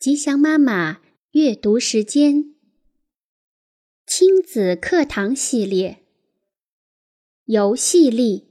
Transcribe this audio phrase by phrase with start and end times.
[0.00, 1.02] 吉祥妈妈
[1.32, 2.54] 阅读时间，
[4.06, 5.98] 亲子课堂系列，
[7.44, 8.48] 游戏力。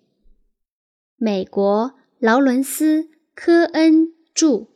[1.15, 3.01] 美国劳伦斯·
[3.33, 4.67] 科恩著，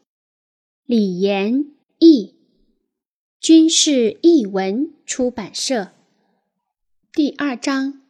[0.85, 2.39] 李延译，
[3.39, 5.91] 军事译文出版社。
[7.11, 8.01] 第二章：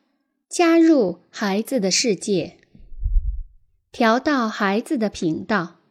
[0.47, 2.55] 加入孩子的世界，
[3.91, 5.82] 调到孩子的频道。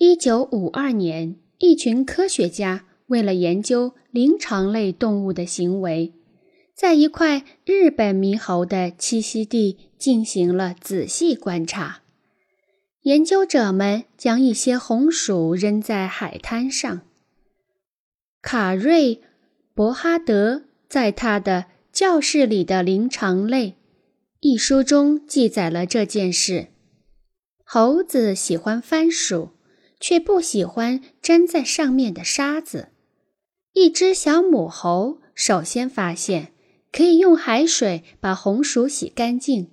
[0.00, 6.12] 一九五二年，一群科学家为了研究灵长类动物的行为，
[6.72, 12.02] 在一块日本猕猴的栖息地进行了仔细观察。
[13.02, 17.00] 研究者们将一些红薯扔在海滩上。
[18.40, 19.16] 卡瑞·
[19.74, 21.62] 伯哈德在他的
[21.92, 23.70] 《教室里的灵长类》
[24.38, 26.68] 一书中记载了这件事。
[27.64, 29.57] 猴子喜欢番薯。
[30.00, 32.88] 却不喜欢粘在上面的沙子。
[33.72, 36.52] 一只小母猴首先发现
[36.90, 39.70] 可以用海水把红薯洗干净。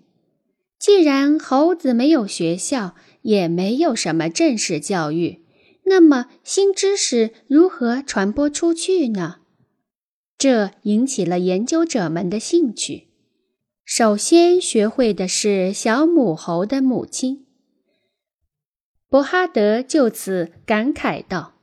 [0.78, 5.44] 既然猴子没有学校，也没有什么正式教育，
[5.86, 9.38] 那么新知识如何传播出去呢？
[10.38, 13.08] 这引起了研究者们的兴趣。
[13.84, 17.45] 首先学会的是小母猴的母亲。
[19.16, 21.54] 伯哈德就此感慨道：“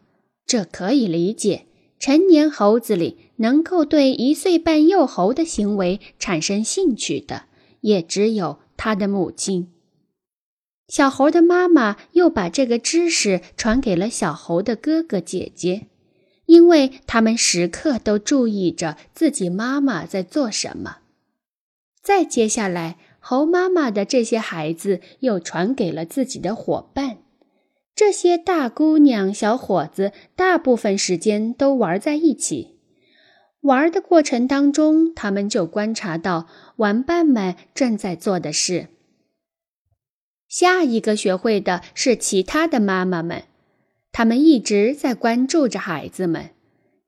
[0.49, 1.67] 这可以理解，
[1.99, 7.43] 成年猴子里能够对一岁半幼猴的行为产生兴趣的，
[7.83, 9.71] 也只有他的母亲。
[10.89, 15.89] 小猴的妈妈又把这个知识传给了小猴的哥哥姐姐，
[16.47, 21.01] 因为他们时刻都注意着自己妈妈在做什么。
[22.03, 27.19] 再接下来，猴妈妈的这些孩子又传给了自己的伙伴。”
[28.05, 32.81] 这些大姑娘、小伙子大部分时间都玩在一起。
[33.61, 38.89] 玩的过程当中，他们就观察到玩伴们正在做的事。
[40.49, 43.45] 下一个学会的是其他的妈妈们，
[44.11, 46.51] 他们一直在关注着孩子们。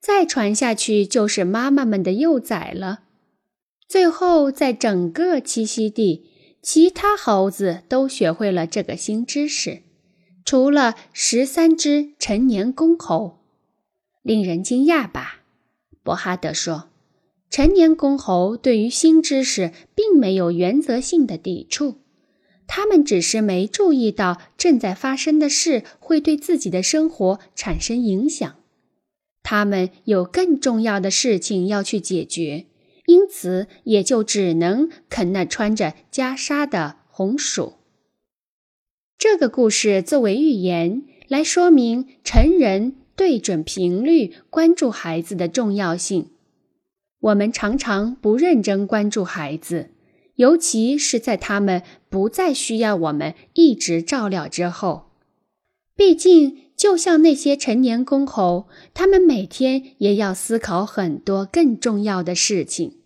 [0.01, 3.01] 再传下去就是妈妈们的幼崽了。
[3.89, 6.31] 最后，在整个栖息地，
[6.63, 9.83] 其他猴子都学会了这个新知识。
[10.45, 13.39] 除了十三只成年公猴，
[14.23, 15.41] 令人惊讶吧？
[16.03, 16.91] 伯哈德说
[17.49, 21.97] ：“成年公猴对于新知识并没有原则性的抵触，
[22.67, 28.55] 他们只是没注意到正在发生的事会对自己的生活产生影响。
[29.43, 32.67] 他们有更重要的事情要去解决，
[33.07, 37.75] 因此也就只能啃那穿着袈裟的红薯。”
[39.19, 46.31] 这个故事作为寓言来说明成人对准频率关注孩子的重要性。
[47.21, 49.91] 我们常常不认真关注孩子，
[50.35, 55.11] 尤其是在他们不再需要我们一直照料之后。
[55.97, 62.99] 毕竟，就像那些成年公猴，他们每天也要思考很多更重要的事情。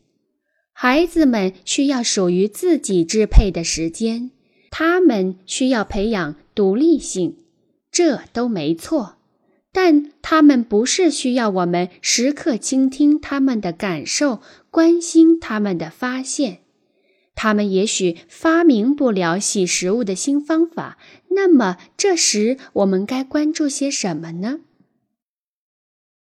[0.72, 4.30] 孩子们需要属于自己支配的时间。
[4.70, 7.36] 他们需要培养独立性，
[7.90, 9.16] 这都没错。
[9.72, 14.40] 但他们不是需要我们时刻倾听他们的感受，
[14.70, 16.58] 关心他们的发现。
[17.34, 24.58] 他们也许发明不了洗食物的新方法，那么这时我们该关注些什么呢？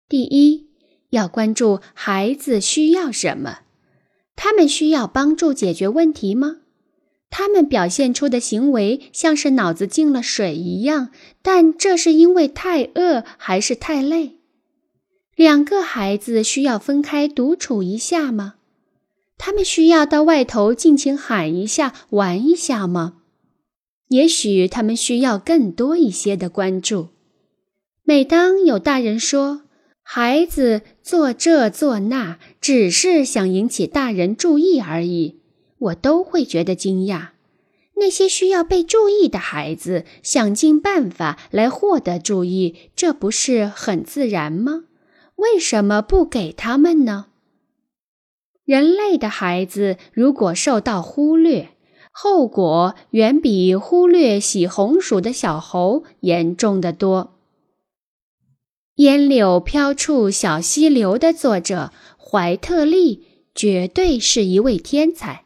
[0.09, 0.69] 第一，
[1.11, 3.59] 要关注孩子需要什么。
[4.35, 6.61] 他们需要帮助解决问题吗？
[7.35, 11.09] 他们表现出的行为像是脑子进了水一样，
[11.41, 14.37] 但这是因为太饿还是太累？
[15.35, 18.53] 两个孩子需要分开独处一下吗？
[19.39, 23.15] 他们需要到外头尽情喊一下、玩一下吗？
[24.09, 27.07] 也许他们需要更多一些的关注。
[28.03, 29.63] 每当有大人说
[30.03, 35.39] 孩子做这做那，只是想引起大人注意而已。
[35.83, 37.29] 我都会觉得惊讶。
[37.95, 44.85] 那些需要被注意的孩子想尽办法来获得注意，这不是很自然吗？
[45.35, 47.27] 为什么不给他们呢？
[48.65, 51.69] 人类的孩子如果受到忽略，
[52.11, 57.39] 后果远比忽略洗红薯的小猴严重的多。
[58.95, 63.25] 烟柳飘处小溪流的作者怀特利
[63.55, 65.42] 绝对是一位天才。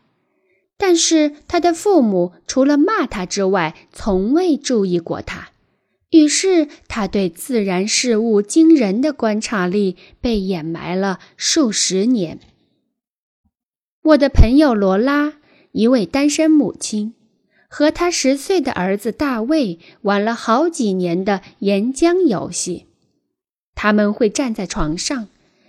[0.78, 5.50] 但是他的父母除了骂他之外，从未注意过他。
[6.10, 12.40] 于是他对自然事物惊人的观察力被掩埋了数十年。
[14.04, 15.34] 我的朋友罗拉，
[15.74, 17.14] 一位单身母亲，
[17.68, 22.86] 和他十岁的儿子大卫玩了好几年的岩浆游戏。
[23.76, 25.28] 他们会站在床上，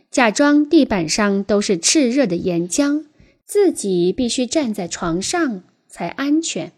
[0.08, 3.06] 假装地板上都是炽热的岩浆，
[3.49, 6.73] 自己必须站在床上才安全。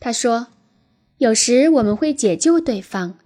[0.00, 0.48] 他说
[1.18, 3.16] ：“有时我们会解救对方，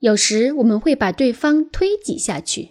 [0.00, 2.70] 有时我们会把对方推挤下去，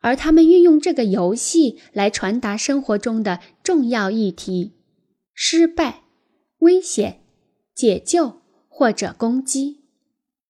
[0.00, 4.74] 而他们运用这个游戏来传达生活中的重要议题：
[5.32, 6.02] 失败、
[6.58, 7.22] 危险、
[7.74, 9.78] 解救或者攻击。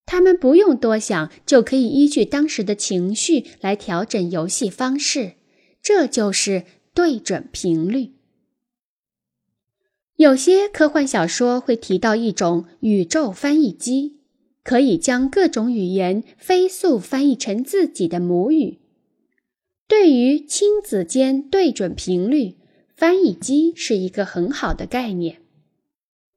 [0.05, 5.35] 他们不用多想，就可以依据当时的情绪来调整游戏方式。
[5.81, 6.64] 这就是
[6.98, 8.10] 对准频率。”
[10.18, 14.16] 有些科幻小说会提到一种宇宙翻译机，
[14.64, 18.78] 可以将各种语言飞速翻译成自己的母语。
[19.86, 22.56] 对于亲子间对准频率，
[22.96, 25.36] 翻译机是一个很好的概念。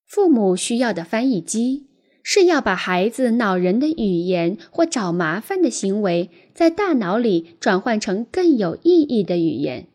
[0.06, 1.88] 父母需要的翻译机
[2.22, 9.88] 是要把孩子恼人的语言或找麻烦的行为，在大脑里转换成更有意义的语言。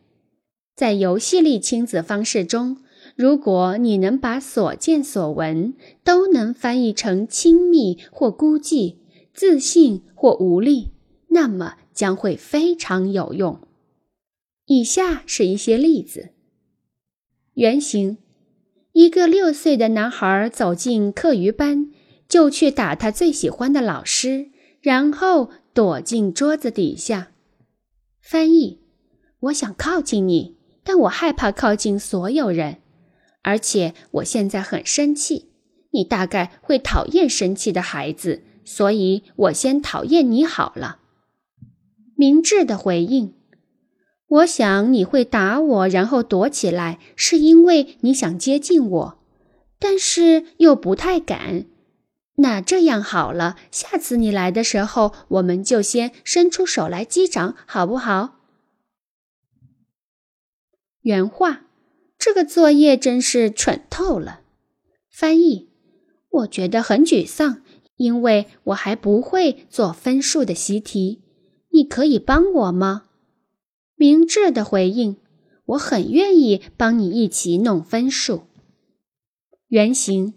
[0.77, 2.77] 在游戏力亲子方式中。
[3.15, 8.97] 如果你能把所见所闻都能翻译成亲密或孤寂、
[9.33, 10.91] 自信或无力，
[11.29, 13.59] 那么将会非常有用。
[14.67, 16.29] 以下是一些例子：
[17.55, 18.19] 原型，
[18.91, 21.91] 一个六岁的男孩走进课余班，
[22.29, 24.51] 就去打他最喜欢的老师，
[24.81, 27.31] 然后躲进桌子底下。
[28.21, 28.81] 翻译：
[29.39, 30.56] 我想靠近你，
[30.87, 32.77] 但我害怕靠近所有人。
[33.41, 35.49] 而且我现在很生气，
[35.91, 40.99] 你大概会讨厌生气的孩子，所以我先讨厌你好了。
[42.15, 43.33] 明智的回应，
[44.27, 49.19] 我想你会打我，然后躲起来，是因为你想接近我，
[49.77, 51.65] 但是又不太敢。
[52.37, 58.36] 那这样好了，下次你来的时候，我们就先伸出手来击掌，好不好？
[61.07, 61.61] 原话。
[62.19, 64.41] 这个作业真是蠢透了。
[65.09, 65.69] 翻译，
[66.29, 67.61] 我觉得很沮丧，
[67.95, 71.21] 因为我还不会做分数的习题。
[71.69, 73.03] 你可以帮我吗？
[73.95, 75.15] 明智的回应，
[75.67, 78.41] 我很愿意帮你一起弄分数。
[79.69, 80.33] 原型，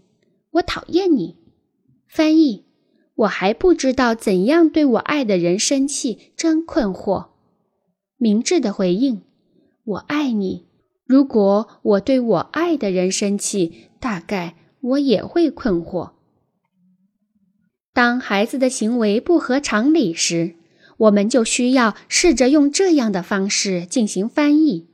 [0.52, 1.36] 我讨厌你。
[2.06, 2.64] 翻译，
[3.16, 7.30] 我还不知道怎样对我爱的人生气，真困惑。
[8.16, 9.22] 明智的回应，
[9.90, 10.66] 我爱你。
[11.04, 16.12] 如果我对我爱的人生气，大概我也会困惑。
[17.92, 20.54] 当孩子的行为不合常理时，
[20.96, 24.88] 我们就需要试着用这样的方式进行翻译。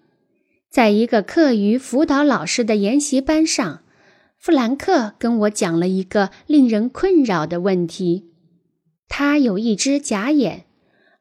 [0.70, 3.82] 在一个课余辅导老师的研习班上，
[4.38, 8.30] 弗兰克跟我讲了一个令人困扰的问题：
[9.08, 10.65] 他有一只假眼。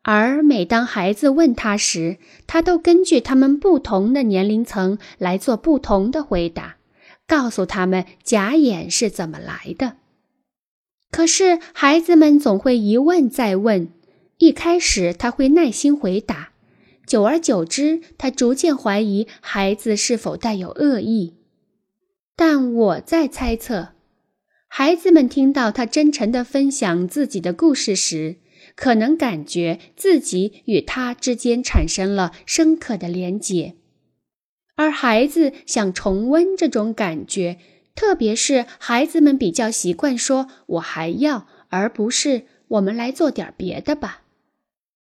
[0.08, 6.76] 而每当孩子问他时，他都根据他们不同的年龄层来做不同的回答，
[7.26, 9.96] 告诉他们假眼是怎么来的。
[11.10, 13.90] 可是孩子们总会一问再问，
[14.38, 16.52] 一开始他会耐心回答，
[17.08, 21.34] 久而久之，他逐渐怀疑孩子是否带有恶意。
[22.36, 23.94] 但我在猜测，
[24.68, 28.36] 孩子们听到他真诚地分享自己的故事时。
[28.76, 33.76] 可能感觉自己与他之间产生了深刻的连结，
[34.76, 37.58] 而孩子想重温这种感觉，
[37.96, 44.24] 特别是孩子们比较习惯说“我还要”，而不是“我们来做点别的吧”，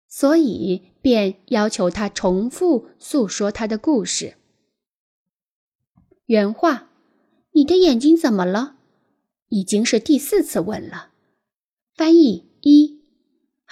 [0.07, 4.35] 所以便要求他重复诉说他的故事。
[6.27, 6.89] 原话
[7.51, 8.77] ：“你的眼睛怎么了？”
[9.49, 11.09] 已经是第四次问了。
[11.93, 12.94] 翻译一。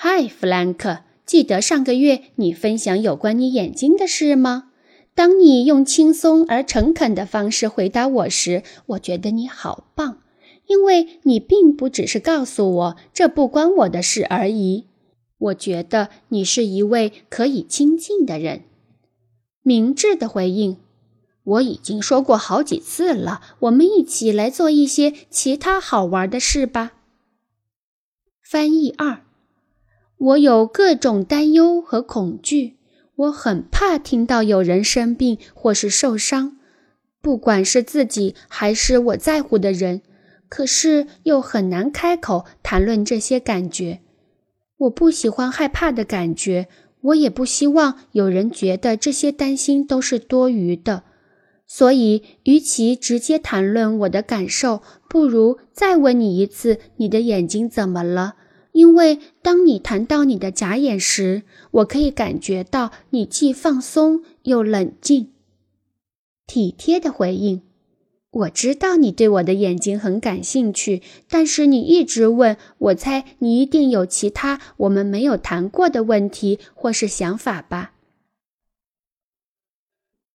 [0.06, 4.72] 嗨，弗兰克，记得上个月你分享有关你眼睛的事吗？
[5.16, 10.22] 当你用轻松而诚恳的方式回答我时，我觉得你好棒，
[10.68, 14.88] 因为你并不只是告诉我这不关我的事而已。
[15.38, 18.64] 我觉得你是一位可以亲近的人。
[19.62, 20.76] 明智的回应，
[21.46, 23.40] 我已经说过好几次了。
[23.60, 26.92] 我们一起来做一些其他好玩的事吧。
[28.42, 29.22] 翻译二。
[30.24, 32.78] 我有各种担忧和恐惧，
[33.16, 36.56] 我很怕听到有人生病或是受伤，
[37.22, 40.02] 不管是自己还是我在乎的人。
[40.48, 44.00] 可是又很难开口谈论这些感觉。
[44.78, 46.70] 我不喜欢害怕的感觉，
[47.02, 51.04] 我也不希望有人觉得这些担心都是多余的。
[51.66, 58.36] 所以，与其直接谈论我的感受，不如再问你一次：你的眼睛怎么了？
[58.74, 65.32] 因为当你谈到你的假眼时，我可以感觉到你既放松又冷静。
[66.46, 67.62] 体贴的回应。
[68.32, 77.94] 我知道你对我的眼睛很感兴趣，但是你一直问，我猜你一定有其他我们没有谈过的问题或是想法吧。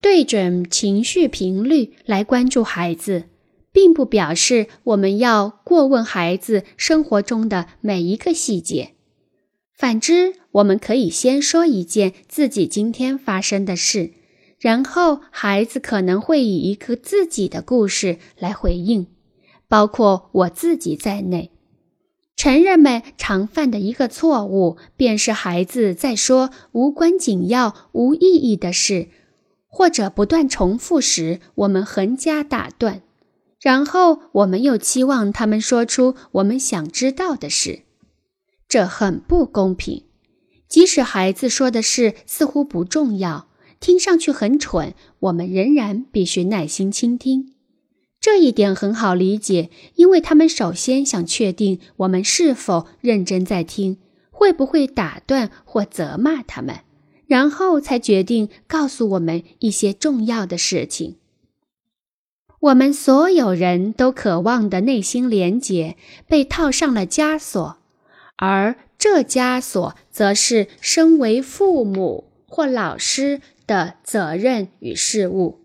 [0.00, 3.24] 对准情绪频率来关注孩子，
[3.72, 8.92] 并不表示我们要过问孩子生活中的每一个细节。
[9.74, 14.12] 反之，我们可以先说一件自己今天发生的事。
[14.58, 19.06] 然后，孩子可能会以一个自己的故事来回应，
[19.68, 21.52] 包括我自己在内。
[22.34, 29.08] 成人们常犯的一个错误，便是孩子在说无关紧要、无意义的事，
[29.68, 33.02] 或者不断重复时，我们横加打断，
[33.60, 37.82] 然后我们又期望他们说出我们想知道的事，
[38.68, 40.04] 这很不公平。
[40.68, 43.48] 即使孩子说的事似乎不重要。
[43.80, 47.54] 听上去很蠢，我们仍然必须耐心倾听。
[48.20, 53.98] 这一点很好理解，因为他们首先想确定我们是否认真在听，
[54.32, 56.80] 会不会打断或责骂他们，
[57.28, 61.17] 然后才决定告诉我们一些重要的事情。
[62.60, 65.96] 我们所有人都渴望的内心连结
[66.26, 67.78] 被套上了枷锁，
[68.36, 73.40] 而这枷锁则是身为父母或老师。
[73.68, 75.58] 的责任与事物，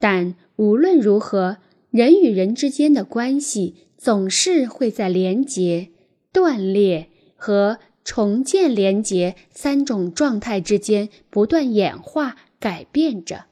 [0.00, 1.58] 但无论如何，
[1.92, 5.90] 人与人之间的关系总是会在连结、
[6.32, 13.44] 断裂和重建连结三种状态之间不断演化改变着。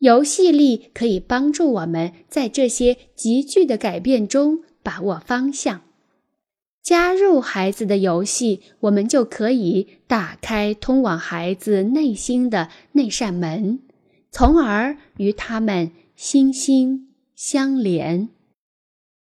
[0.00, 5.82] 游戏力可以帮助我们在这些急剧的改变中把握方向。
[6.82, 13.80] 加入孩子的游戏，我们就可以打开通往孩子内心的那扇门，
[14.30, 18.30] 从而与他们心心相连。